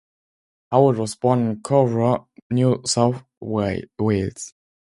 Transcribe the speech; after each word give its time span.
Howard 0.71 0.97
was 0.97 1.13
born 1.13 1.47
in 1.47 1.61
Corowa, 1.61 2.25
New 2.49 2.81
South 2.87 3.23
Wales. 3.41 4.55